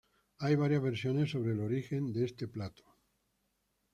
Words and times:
Hay 0.39 0.55
varias 0.55 0.81
versiones 0.81 1.29
sobre 1.29 1.51
el 1.51 1.59
origen 1.59 2.11
de 2.11 2.25
este 2.25 2.47
plato. 2.47 2.83